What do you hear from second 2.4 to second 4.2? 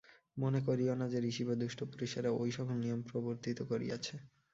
ঐ সকল নিয়ম প্রবর্তিত করিয়াছে।